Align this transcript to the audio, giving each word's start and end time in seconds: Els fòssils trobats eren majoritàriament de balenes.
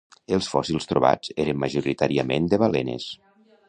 Els 0.37 0.47
fòssils 0.53 0.89
trobats 0.93 1.35
eren 1.45 1.61
majoritàriament 1.67 2.53
de 2.55 2.65
balenes. 2.67 3.11